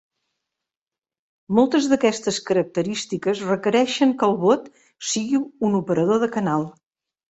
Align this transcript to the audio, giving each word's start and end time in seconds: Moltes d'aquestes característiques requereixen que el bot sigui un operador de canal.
Moltes 1.59 1.89
d'aquestes 1.91 2.41
característiques 2.49 3.45
requereixen 3.53 4.19
que 4.19 4.33
el 4.33 4.37
bot 4.49 4.69
sigui 5.15 5.47
un 5.73 5.83
operador 5.85 6.29
de 6.29 6.37
canal. 6.39 6.73